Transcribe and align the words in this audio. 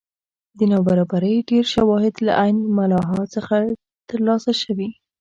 د 0.57 0.59
نابرابرۍ 0.71 1.35
ډېر 1.49 1.65
شواهد 1.73 2.15
له 2.25 2.31
عین 2.41 2.57
ملاحا 2.77 3.21
څخه 3.35 3.55
ترلاسه 4.09 4.51
شوي. 4.61 4.89